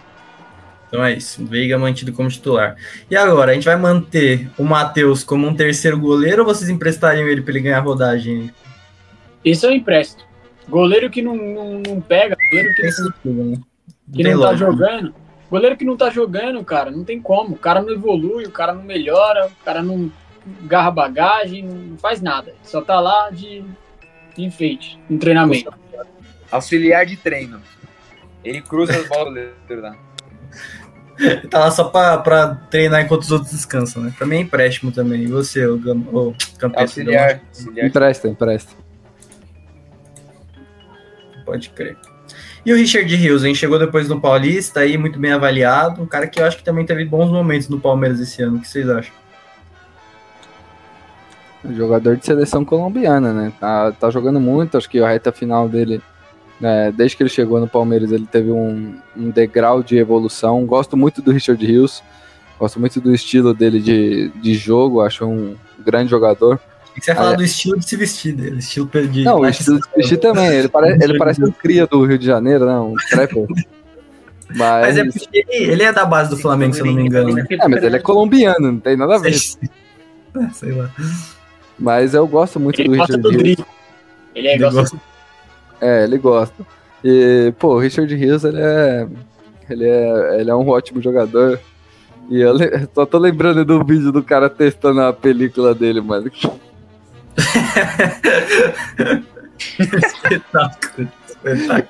[0.89, 2.77] Então é isso, Veiga mantido como titular.
[3.11, 7.29] E agora, a gente vai manter o Matheus como um terceiro goleiro ou vocês emprestariam
[7.29, 8.51] ele para ele ganhar rodagem?
[9.45, 10.27] Isso eu empresto.
[10.69, 12.83] Goleiro que não, não, não pega, goleiro que,
[13.25, 13.59] não, né?
[14.13, 15.15] que não, tá jogando.
[15.51, 17.55] Goleiro que não tá jogando, cara, não tem como.
[17.55, 20.11] O cara não evolui, o cara não melhora, o cara não
[20.63, 22.55] garra bagagem, não faz nada.
[22.63, 23.63] Só tá lá de,
[24.37, 25.73] de enfeite, em treinamento.
[26.51, 27.61] Auxiliar de treino.
[28.45, 30.08] Ele cruza as bolas lá.
[31.51, 34.15] Tá lá só pra, pra treinar enquanto os outros descansam, né?
[34.17, 35.23] Pra mim é empréstimo também.
[35.23, 36.83] E você, o, o campeão?
[36.83, 37.41] Auxiliar.
[37.49, 37.87] auxiliar.
[37.87, 38.73] Empresta, empresta.
[41.45, 41.97] Pode crer.
[42.65, 43.55] E o Richard Rios, hein?
[43.55, 46.03] Chegou depois no Paulista aí, muito bem avaliado.
[46.03, 48.57] Um cara que eu acho que também teve bons momentos no Palmeiras esse ano.
[48.57, 49.15] O que vocês acham?
[51.71, 53.53] Jogador de seleção colombiana, né?
[53.59, 56.01] Tá, tá jogando muito, acho que a reta final dele
[56.63, 60.67] é, desde que ele chegou no Palmeiras, ele teve um, um, degrau de evolução.
[60.67, 62.03] Gosto muito do Richard Rios,
[62.59, 66.61] gosto muito do estilo dele de, de jogo, acho um grande jogador.
[66.97, 67.37] E você fala é.
[67.37, 69.23] do estilo de se vestir dele, estilo de.
[69.23, 70.49] Não, o estilo de se vestir também.
[70.49, 72.77] Ele, pare, ele parece um cria do Rio de Janeiro, né?
[72.77, 73.47] Um trapper.
[74.51, 77.33] Mas, mas é porque ele é da base do Flamengo, se eu não me engano.
[77.35, 77.47] Né?
[77.49, 79.35] É, mas ele é colombiano, não tem nada a ver.
[80.37, 80.91] É, sei lá.
[81.79, 83.65] Mas eu gosto muito ele do Richard do Rios.
[84.35, 85.01] Ele, é, ele gosta.
[85.81, 86.67] É, ele gosta.
[87.03, 89.09] E, pô, o Richard Rios, ele é.
[89.71, 91.61] Ele é, ele é um ótimo jogador.
[92.31, 92.55] E eu
[92.95, 96.31] só tô lembrando do vídeo do cara testando a película dele, mano.
[99.79, 101.09] Espetáculo.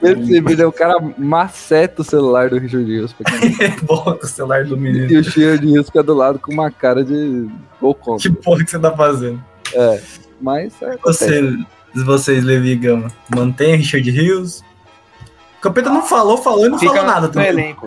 [0.02, 3.14] Esse vídeo é o cara maceta o celular do Richard Rios.
[3.82, 5.10] Boca o celular do menino.
[5.10, 7.48] E o Richard Rios fica do lado com uma cara de
[7.80, 8.30] gol contra.
[8.30, 9.42] Que porra que você tá fazendo?
[9.74, 10.00] É,
[10.40, 10.80] mas...
[10.82, 11.56] É, você,
[11.94, 14.60] vocês, Levi e Gama, mantém Richard Rios?
[15.58, 17.28] O Capeta não falou, falou e não Fica falou nada.
[17.28, 17.86] No elenco.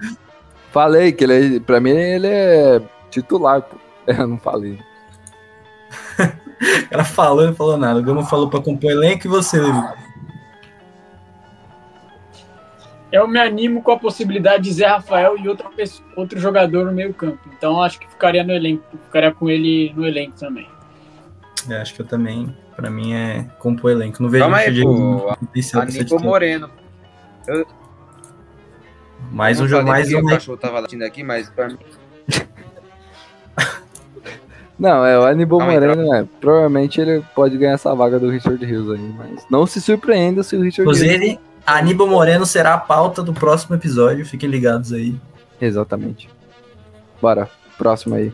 [0.72, 3.78] Falei que ele é, pra mim ele é titular, pô.
[4.08, 4.80] Eu não falei.
[6.20, 8.00] o cara falou e não falou nada.
[8.00, 9.82] O Gama falou pra compor elenco e você, Levi?
[13.12, 16.94] eu me animo com a possibilidade de Zé Rafael e outra pessoa, outro jogador no
[16.94, 17.40] meio campo.
[17.58, 20.68] Então acho que ficaria no elenco, ficaria com ele no elenco também.
[21.70, 24.22] É, acho que eu também, para mim é compor elenco.
[24.22, 25.36] Não vejo Calma aí, pô,
[25.76, 26.70] Aníbal Moreno.
[27.48, 27.66] Eu...
[29.32, 30.20] Mais um jogo, mais um.
[30.20, 31.78] O cachorro tava latindo aqui, mas pra mim.
[34.78, 36.28] Não, é o Aníbal Moreno, né?
[36.40, 40.56] Provavelmente ele pode ganhar essa vaga do Richard Hills aí, mas não se surpreenda se
[40.56, 41.40] o Richard Inclusive, Hills...
[41.68, 45.16] Aníbal Moreno será a pauta do próximo episódio, fiquem ligados aí.
[45.62, 46.28] Exatamente.
[47.22, 48.34] Bora, próximo aí.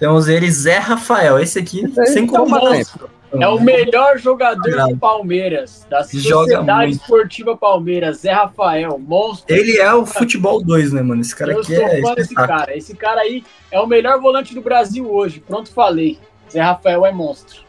[0.00, 1.38] Temos ele, Zé Rafael.
[1.38, 3.08] Esse aqui, Esse sem comparação.
[3.40, 9.54] É o melhor jogador do Palmeiras, da Sociedade Esportiva Palmeiras, Zé Rafael, monstro.
[9.54, 11.20] Ele é o futebol 2, né, mano?
[11.20, 12.00] Esse cara Eu aqui sou é.
[12.00, 12.76] Fã desse cara.
[12.76, 15.40] Esse cara aí é o melhor volante do Brasil hoje.
[15.40, 16.18] Pronto, falei.
[16.50, 17.62] Zé Rafael é monstro.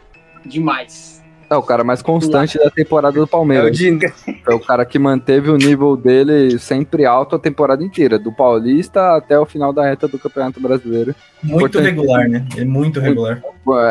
[0.46, 1.17] Demais.
[1.50, 3.80] É o cara mais constante da temporada do Palmeiras.
[3.82, 8.20] É o, é o cara que manteve o nível dele sempre alto a temporada inteira,
[8.20, 11.16] do Paulista até o final da reta do Campeonato Brasileiro.
[11.42, 11.86] Muito Importante.
[11.86, 12.46] regular, né?
[12.58, 13.42] É muito regular.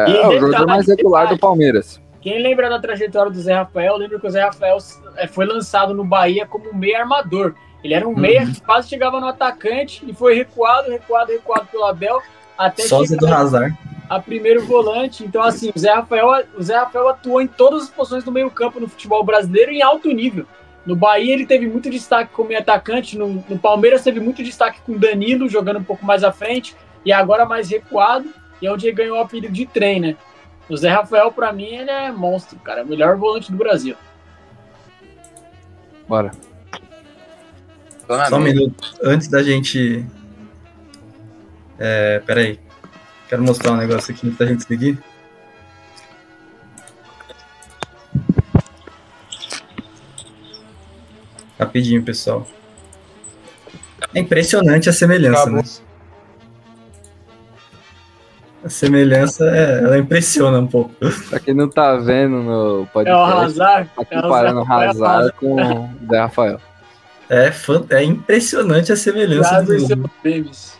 [0.06, 2.00] É, é o jogador mais regular do Palmeiras.
[2.20, 4.76] Quem lembra da trajetória do Zé Rafael, lembra que o Zé Rafael
[5.16, 7.54] é, foi lançado no Bahia como meio armador.
[7.82, 8.18] Ele era um uhum.
[8.18, 12.20] meia que quase chegava no atacante e foi recuado, recuado, recuado pelo Abel
[12.58, 13.74] até Sósia do Hazard
[14.08, 15.24] a primeiro volante.
[15.24, 18.80] Então, assim, o Zé Rafael, o Zé Rafael atuou em todas as posições do meio-campo
[18.80, 20.46] no futebol brasileiro em alto nível.
[20.84, 24.96] No Bahia ele teve muito destaque como atacante, no, no Palmeiras teve muito destaque com
[24.96, 28.94] Danilo jogando um pouco mais à frente e agora mais recuado, e é onde ele
[28.94, 30.16] ganhou o apelido de trem, né?
[30.68, 32.82] O Zé Rafael, para mim, ele é monstro, cara.
[32.82, 33.96] O melhor volante do Brasil.
[36.08, 36.32] Bora.
[38.28, 38.94] Só um minuto.
[39.02, 40.04] Antes da gente.
[41.78, 42.58] É, peraí.
[43.28, 44.98] Quero mostrar um negócio aqui pra gente seguir.
[51.58, 52.46] Rapidinho, pessoal.
[54.14, 55.62] É impressionante a semelhança, né?
[58.64, 60.94] A semelhança, é, ela impressiona um pouco.
[61.28, 65.54] Pra quem não tá vendo no podcast, é o Hazard, tá comparando o Hazard com
[65.54, 66.60] o Zé Rafael.
[67.28, 67.52] É,
[67.90, 69.62] é impressionante a semelhança.
[69.62, 69.88] Dos
[70.22, 70.78] memes.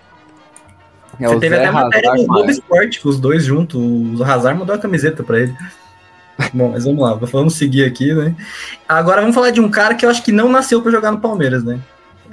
[1.21, 3.81] É Você teve Zé até matéria no Globo Esporte, com os dois juntos.
[3.81, 5.55] O Hazard mandou a camiseta pra ele.
[6.53, 8.35] Bom, mas vamos lá, vamos seguir aqui, né?
[8.87, 11.21] Agora vamos falar de um cara que eu acho que não nasceu para jogar no
[11.21, 11.81] Palmeiras, né?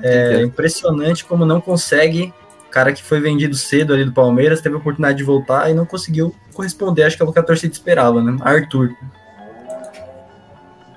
[0.01, 2.33] É impressionante como não consegue.
[2.69, 5.85] Cara que foi vendido cedo ali do Palmeiras, teve a oportunidade de voltar e não
[5.85, 8.35] conseguiu corresponder, acho que é o que a torcida esperava, né?
[8.41, 8.89] Arthur.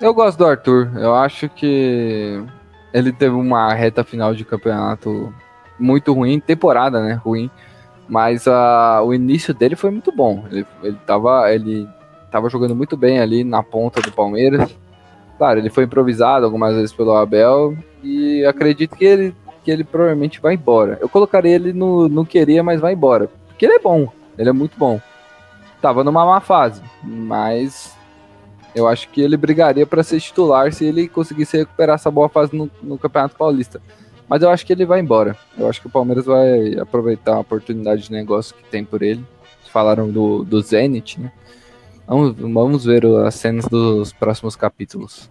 [0.00, 0.90] Eu gosto do Arthur.
[0.96, 2.42] Eu acho que
[2.92, 5.32] ele teve uma reta final de campeonato
[5.78, 7.20] muito ruim, temporada, né?
[7.22, 7.50] Ruim.
[8.08, 10.44] Mas uh, o início dele foi muito bom.
[10.50, 11.88] Ele, ele, tava, ele
[12.30, 14.74] tava jogando muito bem ali na ponta do Palmeiras.
[15.36, 20.40] Claro, ele foi improvisado algumas vezes pelo Abel e acredito que ele, que ele provavelmente
[20.40, 20.98] vai embora.
[21.00, 23.28] Eu colocaria ele no, no queria, mas vai embora.
[23.48, 25.00] Porque ele é bom, ele é muito bom.
[25.82, 27.94] Tava numa má fase, mas
[28.74, 32.54] eu acho que ele brigaria para ser titular se ele conseguisse recuperar essa boa fase
[32.54, 33.80] no, no Campeonato Paulista.
[34.28, 35.36] Mas eu acho que ele vai embora.
[35.56, 39.24] Eu acho que o Palmeiras vai aproveitar a oportunidade de negócio que tem por ele.
[39.72, 41.32] Falaram do, do Zenit, né?
[42.06, 45.28] Vamos, vamos ver as cenas dos próximos capítulos.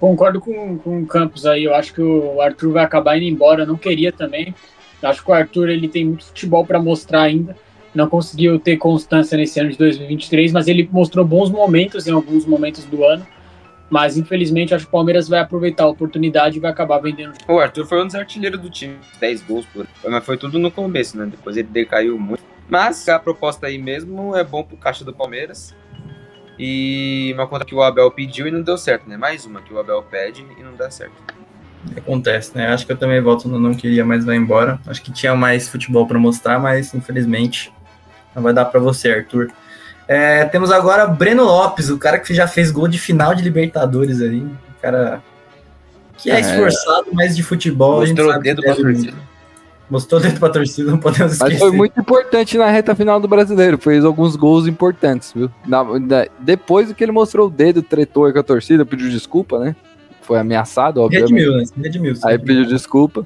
[0.00, 1.64] Concordo com, com o Campos aí.
[1.64, 3.62] Eu acho que o Arthur vai acabar indo embora.
[3.62, 4.54] Eu não queria também.
[5.02, 7.56] Eu acho que o Arthur ele tem muito futebol para mostrar ainda.
[7.94, 12.44] Não conseguiu ter constância nesse ano de 2023, mas ele mostrou bons momentos em alguns
[12.44, 13.26] momentos do ano.
[13.88, 17.34] Mas infelizmente acho que o Palmeiras vai aproveitar a oportunidade e vai acabar vendendo.
[17.46, 19.86] O Arthur foi um dos artilheiros do time, 10 gols por.
[20.04, 21.26] Mas foi tudo no começo, né?
[21.26, 22.42] Depois ele decaiu muito.
[22.68, 25.74] Mas a proposta aí mesmo é bom pro caixa do Palmeiras.
[26.58, 29.16] E uma conta que o Abel pediu e não deu certo, né?
[29.16, 31.14] Mais uma que o Abel pede e não dá certo.
[31.96, 32.68] Acontece, né?
[32.68, 34.80] Acho que eu também volto no não queria, mas vai embora.
[34.86, 37.72] Acho que tinha mais futebol para mostrar, mas infelizmente
[38.34, 39.52] não vai dar para você, Arthur.
[40.08, 44.20] É, temos agora Breno Lopes, o cara que já fez gol de final de Libertadores
[44.20, 44.40] ali.
[44.40, 45.22] O cara
[46.16, 48.00] que é, é esforçado, mas de futebol.
[48.00, 49.14] Mostrou o dedo pra torcida.
[49.88, 51.52] Mostrou o dedo pra torcida, não podemos esquecer.
[51.52, 53.78] Mas foi muito importante na reta final do brasileiro.
[53.78, 55.50] Fez alguns gols importantes, viu?
[55.66, 59.76] Na, na, depois que ele mostrou o dedo, tretou com a torcida, pediu desculpa, né?
[60.22, 61.32] Foi ameaçado, obviamente.
[61.32, 61.64] Redimiu, né?
[61.80, 62.14] Redimiu.
[62.24, 63.24] Aí pediu desculpa.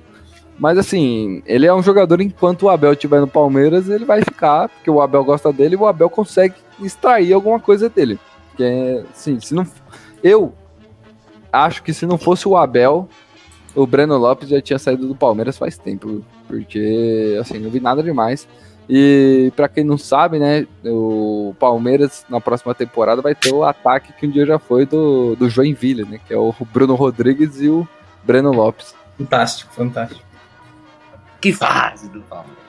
[0.61, 4.69] Mas assim, ele é um jogador, enquanto o Abel estiver no Palmeiras, ele vai ficar,
[4.69, 8.19] porque o Abel gosta dele e o Abel consegue extrair alguma coisa dele.
[8.59, 9.67] Que é, assim, se não.
[10.23, 10.53] Eu
[11.51, 13.09] acho que se não fosse o Abel,
[13.75, 18.03] o Breno Lopes já tinha saído do Palmeiras faz tempo, porque assim, não vi nada
[18.03, 18.47] demais.
[18.87, 24.13] E para quem não sabe, né, o Palmeiras na próxima temporada vai ter o ataque
[24.13, 27.71] que um dia já foi do, do Joinville, né, que é o Bruno Rodrigues e
[27.71, 27.89] o
[28.23, 28.95] Breno Lopes.
[29.17, 30.30] Fantástico, fantástico.
[31.41, 32.61] Que fase do Palmeiras.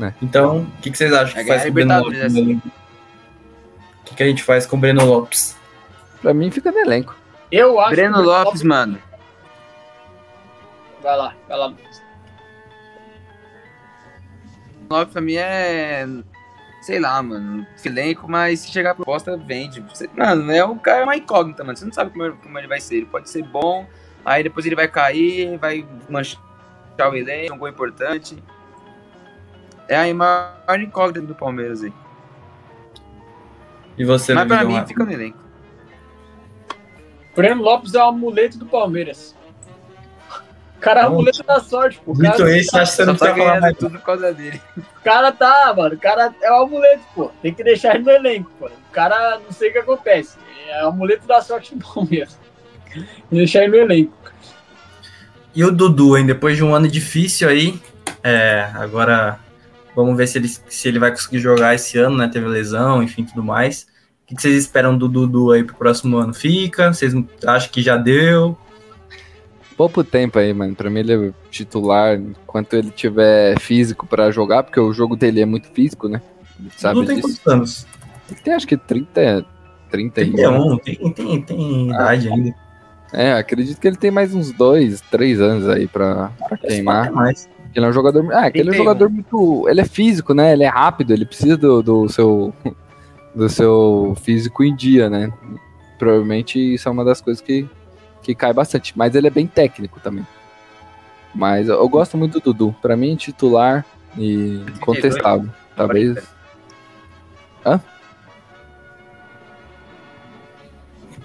[0.00, 0.14] É.
[0.22, 2.20] Então, o que, que, vocês acham que é faz com o Breno Lopes?
[2.20, 2.54] Assim.
[2.54, 5.56] O que, que a gente faz com o Breno Lopes?
[6.22, 7.14] Pra mim fica no elenco.
[7.52, 8.98] Eu acho Breno Lopes, Lopes, mano.
[11.02, 11.74] Vai lá, vai lá.
[14.90, 16.06] Lopes pra mim é.
[16.82, 17.66] Sei lá, mano.
[17.84, 19.84] Elenco, mas se chegar a proposta, vende.
[20.16, 21.76] Mano, é um cara é uma incógnita, mano.
[21.76, 22.96] Você não sabe como ele, como ele vai ser.
[22.96, 23.86] Ele pode ser bom,
[24.24, 26.49] aí depois ele vai cair, vai manchar
[27.08, 28.42] o elenco, um gol importante.
[29.88, 31.92] É a maior incógnita do Palmeiras aí.
[33.98, 35.38] E você, Mas pra mim, fica no elenco.
[37.34, 39.36] Breno Lopes é o amuleto do Palmeiras.
[40.76, 42.14] O cara é o amuleto da sorte, pô.
[42.14, 44.60] Dito isso, acho que você não tá falar mais tudo por causa dele.
[44.78, 45.94] O cara tá, mano.
[45.94, 47.30] O cara é o amuleto, pô.
[47.42, 48.66] Tem que deixar ele no elenco, pô.
[48.66, 50.38] O cara, não sei o que acontece.
[50.68, 52.38] É o amuleto da sorte do Palmeiras.
[53.30, 54.16] deixar ele no elenco.
[55.54, 56.26] E o Dudu, hein?
[56.26, 57.80] Depois de um ano difícil aí,
[58.22, 59.38] é, agora
[59.94, 62.28] vamos ver se ele, se ele vai conseguir jogar esse ano, né?
[62.28, 63.86] Teve lesão, enfim, tudo mais
[64.30, 66.32] que, que vocês esperam do Dudu aí pro próximo ano?
[66.32, 66.92] Fica?
[66.92, 67.12] Vocês
[67.44, 68.56] acham que já deu?
[69.76, 70.74] Pouco tempo aí, mano.
[70.74, 75.40] Pra mim ele é titular enquanto ele tiver físico para jogar, porque o jogo dele
[75.40, 76.22] é muito físico, né?
[76.76, 77.86] sabe Dudu tem quantos anos?
[78.30, 79.44] Ele tem acho que 30,
[79.90, 80.78] 31.
[80.78, 82.54] 31, tem, tem, tem ah, idade ainda.
[83.12, 87.10] É, acredito que ele tem mais uns dois, três anos aí pra, pra queimar.
[87.12, 87.48] Mais.
[87.74, 88.32] Ele é um jogador.
[88.32, 89.68] Ah, ele é um jogador muito.
[89.68, 90.52] Ele é físico, né?
[90.52, 92.52] Ele é rápido, ele precisa do, do seu
[93.34, 95.32] do seu físico em dia, né?
[95.98, 97.68] Provavelmente isso é uma das coisas que,
[98.22, 98.96] que cai bastante.
[98.96, 100.26] Mas ele é bem técnico também.
[101.34, 102.74] Mas eu, eu gosto muito do Dudu.
[102.82, 103.84] Pra mim, titular
[104.16, 105.48] e incontestável.
[105.76, 106.18] Talvez.
[107.64, 107.80] Hã?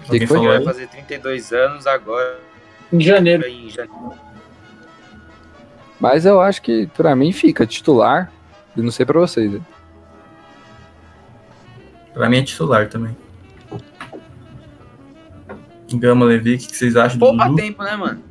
[0.06, 0.46] O que, que foi?
[0.46, 2.38] Vai fazer 32 anos agora.
[2.92, 3.46] Em janeiro.
[3.46, 4.12] Em janeiro.
[5.98, 8.32] Mas eu acho que pra mim fica titular.
[8.76, 9.52] E não sei pra vocês.
[9.52, 9.60] Né?
[12.12, 13.16] Pra mim é titular também.
[15.94, 17.62] Gama Levi, o que vocês acham Poupa do Dudu?
[17.62, 18.22] tempo, né, mano?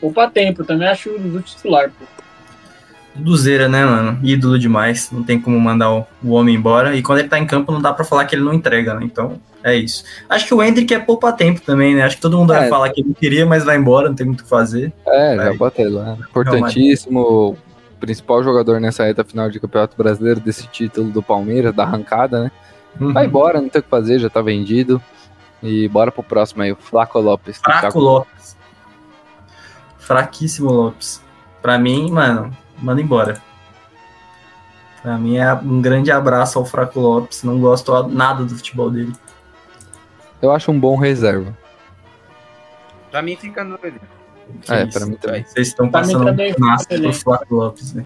[0.00, 2.04] Poupa tempo, também acho o Dudu titular, pô.
[3.14, 4.18] Duduzeira, né, mano?
[4.22, 5.10] Ídolo demais.
[5.10, 6.96] Não tem como mandar o, o, homem embora.
[6.96, 9.04] E quando ele tá em campo, não dá pra falar que ele não entrega, né?
[9.04, 10.04] Então, é isso.
[10.28, 12.02] Acho que o Hendrick é poupa tempo também, né?
[12.02, 12.60] Acho que todo mundo é.
[12.60, 14.92] vai falar que não queria, mas vai embora, não tem muito o que fazer.
[15.06, 15.46] É, vai.
[15.46, 16.16] já botei lá.
[16.18, 17.56] Importantíssimo.
[18.00, 22.50] Principal jogador nessa reta final de Campeonato Brasileiro desse título do Palmeiras, da arrancada, né?
[23.00, 23.12] Uhum.
[23.12, 25.00] Vai embora, não tem o que fazer, já tá vendido.
[25.62, 27.58] E bora pro próximo aí, o Flaco Lopes.
[27.58, 28.56] Fraco Lopes.
[29.98, 31.22] Fraquíssimo Lopes.
[31.60, 32.50] Pra mim, mano,
[32.82, 33.40] manda embora.
[35.02, 37.42] Pra mim é um grande abraço ao Fraco Lopes.
[37.42, 39.12] Não gosto nada do futebol dele.
[40.40, 41.56] Eu acho um bom reserva.
[43.10, 43.78] Pra mim fica no.
[44.68, 45.44] É, pra mim também.
[45.44, 48.04] Vocês estão passando um massa pro Flaco Lopes, né?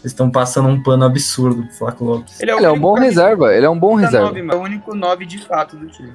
[0.00, 2.40] Eles estão passando um pano absurdo pro Flaco Lopes.
[2.40, 4.28] Ele é, ele é um bom reserva, ele é um bom reserva.
[4.28, 6.12] 9, é o único 9 de fato do time.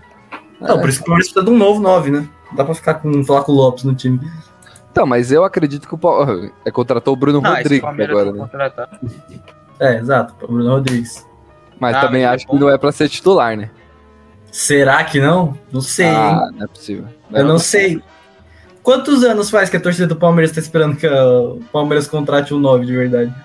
[0.59, 0.81] Não, é.
[0.81, 2.29] por isso que o Palmeiras precisa de um novo 9, né?
[2.49, 4.19] Não dá pra ficar com o Flaco Lopes no time.
[4.95, 8.39] Então, mas eu acredito que o Palmeiras é, contratou o Bruno não, Rodrigues agora, né?
[8.39, 8.89] Contratar.
[9.77, 11.27] É, exato, o Bruno Rodrigues.
[11.77, 13.69] Mas ah, também mas é acho é que não é pra ser titular, né?
[14.49, 15.59] Será que não?
[15.69, 16.57] Não sei, ah, hein?
[16.57, 17.05] Não é possível.
[17.29, 18.01] Não eu não sei.
[18.81, 22.59] Quantos anos faz que a torcida do Palmeiras tá esperando que o Palmeiras contrate um
[22.59, 23.35] 9 de verdade?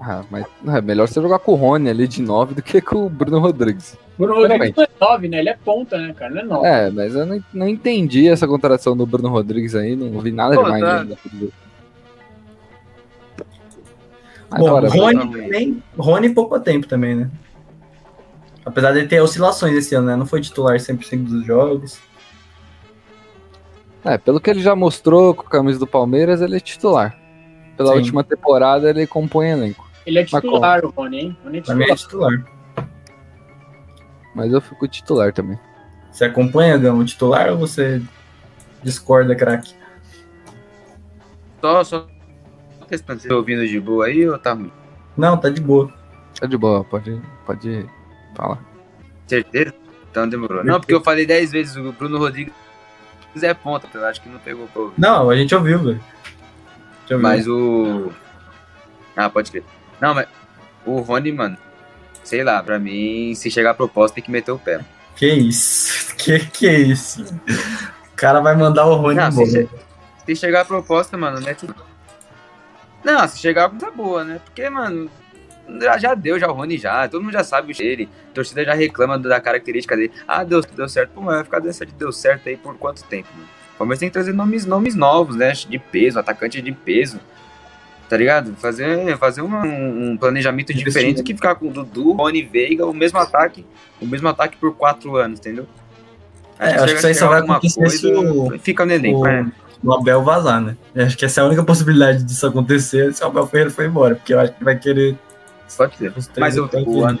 [0.00, 3.06] Ah, mas é melhor você jogar com o Rony ali de 9 do que com
[3.06, 3.96] o Bruno Rodrigues.
[4.18, 5.38] Bruno Rodrigues não é 9, né?
[5.38, 6.34] Ele é ponta, né, cara?
[6.34, 6.66] Não é 9.
[6.66, 10.56] É, mas eu não, não entendi essa comparação do Bruno Rodrigues aí, não vi nada
[10.56, 11.00] Pô, demais tá.
[11.00, 11.18] ainda.
[14.50, 15.82] Bom, Rony também.
[15.96, 17.30] Rony pouco tempo também, né?
[18.64, 20.16] Apesar de ter oscilações esse ano, né?
[20.16, 22.00] Não foi titular 100% dos jogos.
[24.04, 27.16] É, pelo que ele já mostrou com a camisa do Palmeiras, ele é titular.
[27.76, 27.98] Pela Sim.
[27.98, 29.88] última temporada, ele compõe elenco.
[30.04, 31.36] Ele é titular, o Rony, hein?
[31.44, 31.90] Rony é titular.
[31.90, 32.57] é titular.
[34.38, 35.58] Mas eu fico titular também.
[36.12, 38.00] Você acompanha, Gama, o titular ou você
[38.84, 39.74] discorda, craque?
[41.60, 42.06] Só, só
[42.86, 43.20] testando.
[43.20, 44.70] Você tá ouvindo de boa aí ou tá ruim?
[45.16, 45.92] Não, tá de boa.
[46.38, 47.84] Tá de boa, pode, pode
[48.36, 48.64] falar.
[49.26, 49.74] Certeza?
[50.08, 50.62] Então demorou.
[50.62, 52.54] Não, porque eu falei 10 vezes o Bruno Rodrigues
[53.42, 56.00] é ponta, eu acho que não pegou pra Não, a gente ouviu, velho.
[57.20, 58.12] Mas o.
[59.16, 59.64] Ah, pode crer.
[60.00, 60.28] Não, mas
[60.86, 61.58] o Rony, mano,
[62.28, 64.80] sei lá, pra mim, se chegar a proposta, tem que meter o pé.
[65.16, 66.08] Que isso?
[66.18, 67.22] Que que é isso?
[67.22, 69.30] O cara vai mandar o Rony não.
[69.32, 69.68] Se,
[70.26, 71.66] se chegar a proposta, mano, mete.
[73.04, 74.40] Não, se chegar coisa boa, né?
[74.44, 75.08] Porque, mano,
[75.80, 78.64] já, já deu, já o Rony já, todo mundo já sabe o dele, a torcida
[78.64, 80.12] já reclama da característica dele.
[80.26, 83.28] Ah, deu, deu certo, pô, vai ficar dando certo, deu certo aí por quanto tempo,
[83.34, 83.48] mano?
[83.74, 85.52] O Palmeiras tem que trazer nomes, nomes novos, né?
[85.52, 87.20] De peso, atacante de peso.
[88.08, 88.54] Tá ligado?
[88.56, 92.94] Fazer, fazer uma, um, planejamento diferente do que ficar com o Dudu, Rony Veiga, o
[92.94, 93.66] mesmo ataque,
[94.00, 95.66] o mesmo ataque por quatro anos, entendeu?
[96.58, 99.52] É, acho que isso aí só vai acontecer se o, fica no elenco, o, né?
[99.84, 100.76] o Abel vazar, né?
[100.94, 103.84] Eu acho que essa é a única possibilidade disso acontecer se o Abel Ferreira for
[103.84, 105.16] embora, porque eu acho que vai querer.
[105.76, 106.12] Pode ser.
[106.38, 107.18] Mas o, o,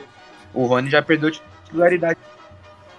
[0.54, 2.18] o Rony já perdeu titularidade.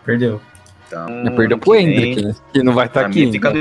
[0.05, 0.39] Perdeu.
[0.87, 2.35] Então, já perdeu pro Hendrick, né?
[2.53, 3.31] Que não vai estar tá aqui.
[3.31, 3.51] Fica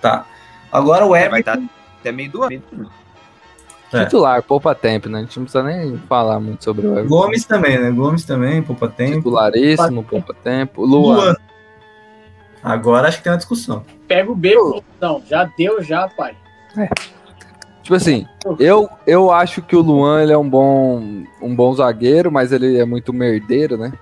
[0.00, 0.26] tá.
[0.70, 1.68] Agora o Everton.
[2.04, 2.62] Até meio do ano.
[3.90, 4.04] É.
[4.04, 5.20] Titular, poupa tempo, né?
[5.20, 7.08] A gente não precisa nem falar muito sobre o Everton.
[7.08, 7.90] Gomes também, né?
[7.90, 9.16] Gomes também, poupa tempo.
[9.16, 10.84] Titularíssimo, poupa tempo.
[10.84, 11.16] Luan.
[11.16, 11.36] Luan.
[12.62, 13.84] Agora acho que tem uma discussão.
[14.06, 14.54] Pega o B,
[15.00, 16.36] não, já deu já, pai.
[16.76, 16.88] É.
[17.82, 18.26] Tipo assim,
[18.58, 22.78] eu, eu acho que o Luan ele é um bom, um bom zagueiro, mas ele
[22.78, 23.92] é muito merdeiro, né?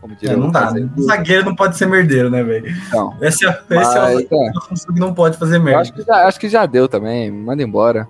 [0.00, 0.70] Como diria é, não dá.
[0.70, 0.88] Né?
[1.00, 2.74] Zagueiro não pode ser merdeiro, né, velho?
[2.92, 3.16] Não.
[3.20, 4.52] Esse é, esse é o é.
[4.92, 5.80] que não pode fazer merda.
[5.80, 7.30] Acho que, já, acho que já deu também.
[7.30, 8.08] Manda embora.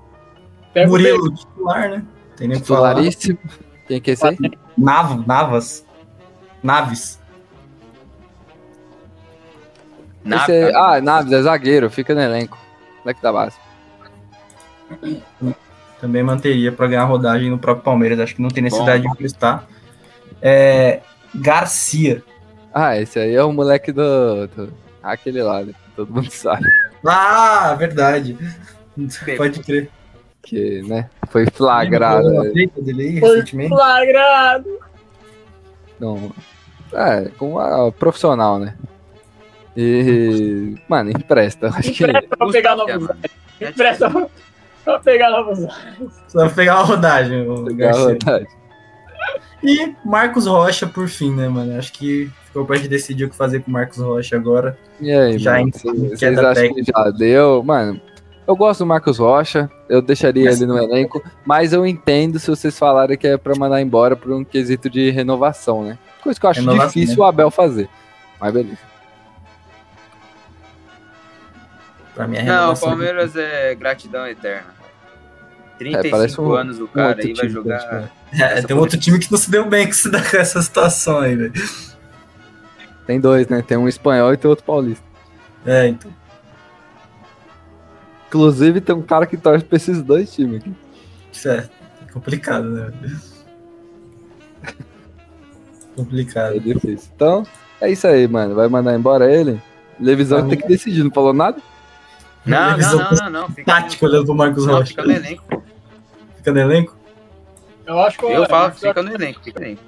[0.73, 2.03] Pega Murilo, titular, né?
[2.37, 3.39] Tem nem Titularíssimo.
[3.87, 4.37] Quem que é esse aí?
[4.77, 5.87] Navo, Navas.
[6.63, 7.21] Naves.
[10.25, 12.59] Esse é, ah, Naves é zagueiro, fica no elenco.
[13.01, 13.57] Moleque da base.
[16.01, 18.21] Também manteria para ganhar rodagem no próprio Palmeiras.
[18.21, 19.11] Acho que não tem necessidade Bom.
[19.11, 19.67] de emprestar.
[20.43, 21.01] É,
[21.35, 22.23] Garcia.
[22.73, 24.47] Ah, esse aí é o moleque do.
[24.49, 25.73] do aquele lá, né?
[25.95, 26.67] Todo mundo sabe.
[27.07, 28.37] Ah, verdade.
[29.37, 29.91] Pode crer.
[30.43, 31.09] Que, né?
[31.29, 32.53] Foi flagrado.
[32.53, 34.79] Dele Foi flagrado.
[35.99, 36.33] Não.
[36.93, 38.75] É, com a profissional, né?
[39.77, 40.75] E.
[40.89, 41.69] Mano, empresta.
[41.69, 42.37] Acho empresta que...
[42.37, 43.09] pra pegar novos
[43.61, 44.29] Empresta
[44.85, 45.59] pra pegar novos
[46.29, 47.65] Só pra pegar uma rodagem.
[47.65, 48.49] Pegar a rodagem.
[49.63, 51.79] E Marcos Rocha, por fim, né, mano?
[51.79, 54.79] Acho que ficou pra gente decidir o que fazer com o Marcos Rocha agora.
[55.01, 57.63] E aí, já mano, vocês, vocês acham que já deu?
[57.63, 58.01] Mano,
[58.47, 62.49] eu gosto do Marcos Rocha, eu deixaria mas, ele no elenco, mas eu entendo se
[62.49, 65.99] vocês falarem que é pra mandar embora por um quesito de renovação, né?
[66.23, 67.23] Coisa que eu acho renovação, difícil né?
[67.23, 67.89] o Abel fazer.
[68.41, 68.79] Mas beleza.
[72.15, 74.76] Pra mim é Não, o Palmeiras é gratidão eterna.
[75.79, 78.11] 35 é, um, anos o cara um aí vai jogar.
[78.33, 81.53] É, tem um outro time que não se deu bem com essa situação aí, velho.
[83.07, 83.63] Tem dois, né?
[83.63, 85.05] Tem um espanhol e tem outro paulista.
[85.65, 86.11] É, então.
[88.29, 90.73] Inclusive tem um cara que torce pra esses dois times aqui.
[91.33, 91.69] Isso é
[92.13, 92.93] complicado, né?
[95.95, 96.57] complicado.
[96.57, 97.11] É difícil.
[97.15, 97.47] Então,
[97.81, 98.55] é isso aí, mano.
[98.55, 99.61] Vai mandar embora ele?
[99.99, 101.61] Levisão tem que decidir, não falou nada?
[102.47, 103.49] Não, não, não, não, não.
[103.49, 104.87] Fica tático olhando pro Marcos Rocha.
[104.87, 105.63] Fica no elenco.
[106.37, 106.97] Fica no elenco?
[107.87, 109.83] Eu acho que eu, eu falo, fica no elenco, fica no elenco.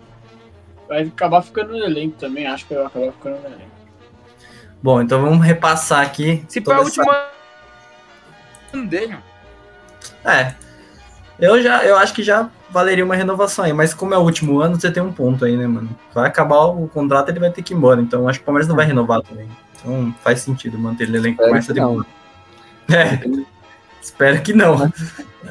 [0.89, 3.79] Vai acabar ficando no elenco também, acho que vai acabar ficando no elenco.
[4.83, 6.45] Bom, então vamos repassar aqui.
[6.49, 7.27] Se for a última
[8.73, 9.17] ano dele.
[10.25, 10.55] É.
[11.39, 14.61] Eu já, eu acho que já valeria uma renovação aí, mas como é o último
[14.61, 15.89] ano, você tem um ponto aí, né, mano?
[16.13, 18.69] Vai acabar o contrato, ele vai ter que ir embora, então acho que o Palmeiras
[18.69, 19.49] não vai renovar também.
[19.75, 22.05] Então faz sentido manter ele elenco mais tempo.
[22.91, 23.21] É,
[24.01, 24.91] espero que não,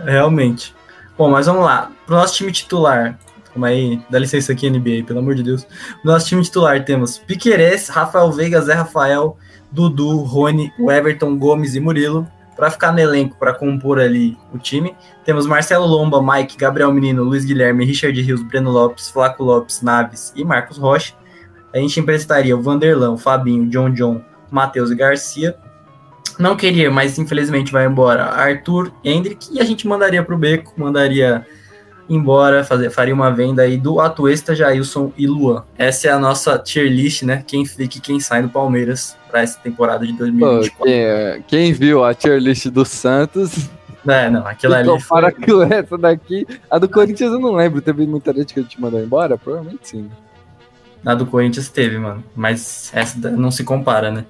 [0.05, 0.75] realmente.
[1.17, 1.91] Bom, mas vamos lá.
[2.05, 3.17] Pro nosso time titular,
[3.51, 5.67] calma aí, dá licença aqui, NBA, pelo amor de Deus.
[6.03, 9.37] No nosso time titular temos Piquerez, Rafael Veiga, Zé Rafael,
[9.71, 12.27] Dudu, Rony, Everton, Gomes e Murilo.
[12.55, 17.23] Para ficar no elenco, para compor ali o time, temos Marcelo Lomba, Mike, Gabriel Menino,
[17.23, 21.13] Luiz Guilherme, Richard Rios, Breno Lopes, Flaco Lopes, Naves e Marcos Rocha.
[21.71, 25.55] A gente emprestaria o Vanderlan, o Fabinho, John John, Matheus e Garcia.
[26.39, 30.73] Não queria, mas infelizmente vai embora Arthur, Hendrick e a gente mandaria para o Beco,
[30.77, 31.45] mandaria
[32.09, 35.63] embora, fazer, faria uma venda aí do Atuesta, Jailson e Luan.
[35.77, 37.43] Essa é a nossa tier list, né?
[37.45, 40.77] Quem fica e quem sai do Palmeiras para essa temporada de 2024.
[40.77, 43.69] Pô, quem, é, quem, viu a tier list do Santos.
[44.07, 44.87] É, não, aquela ali.
[44.87, 45.45] Compara foi...
[45.45, 46.47] com essa daqui.
[46.69, 47.81] A do Corinthians eu não lembro.
[47.81, 49.37] Teve muita gente que a gente mandou embora?
[49.37, 50.09] Provavelmente sim.
[51.05, 52.23] A do Corinthians teve, mano.
[52.33, 54.25] Mas essa não se compara, né?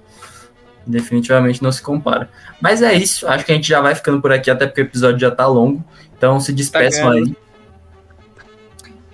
[0.88, 2.30] Definitivamente não se compara.
[2.62, 3.28] Mas é isso.
[3.28, 5.46] Acho que a gente já vai ficando por aqui, até porque o episódio já tá
[5.46, 5.84] longo.
[6.18, 7.36] Então se despeçam tá aí.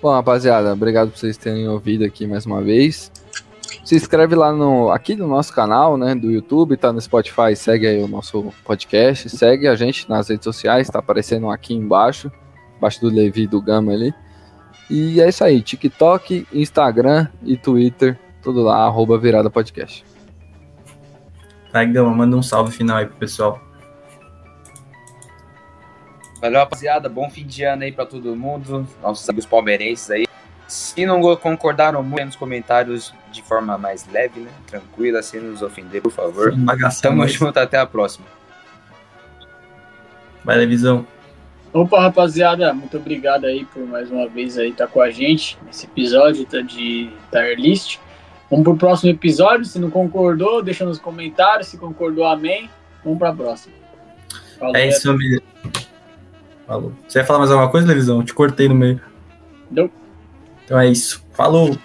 [0.00, 3.10] Bom, rapaziada, obrigado por vocês terem ouvido aqui mais uma vez.
[3.84, 7.86] Se inscreve lá no aqui no nosso canal, né, do YouTube, tá no Spotify, segue
[7.86, 12.30] aí o nosso podcast, segue a gente nas redes sociais, tá aparecendo aqui embaixo,
[12.76, 14.14] embaixo do Levi do Gama ali.
[14.90, 20.04] E é isso aí, TikTok, Instagram e Twitter, tudo lá, arroba virada podcast.
[21.74, 23.60] Vai, Gama, manda um salve final aí pro pessoal.
[26.40, 27.08] Valeu, rapaziada.
[27.08, 28.86] Bom fim de ano aí pra todo mundo.
[29.02, 30.24] Nossos amigos palmeirenses aí.
[30.68, 34.50] Se não concordaram muito nos comentários de forma mais leve, né?
[34.68, 36.54] Tranquila, sem nos ofender, por favor.
[37.02, 37.32] Tamo mas...
[37.32, 38.24] junto, até a próxima.
[40.44, 41.04] Vai, Visão.
[41.72, 45.58] Opa, rapaziada, muito obrigado aí por mais uma vez aí estar tá com a gente
[45.66, 47.98] nesse episódio tá de Tire List.
[48.54, 49.64] Vamos pro próximo episódio.
[49.64, 51.66] Se não concordou, deixa nos comentários.
[51.66, 52.70] Se concordou, amém.
[53.02, 53.74] Vamos pra próxima.
[54.60, 55.42] Falou, é isso, amigo.
[56.64, 56.92] Falou.
[57.08, 58.18] Você ia falar mais alguma coisa, Levisão?
[58.18, 59.00] Eu te cortei no meio.
[59.68, 59.90] Não.
[60.64, 61.26] Então é isso.
[61.32, 61.76] Falou!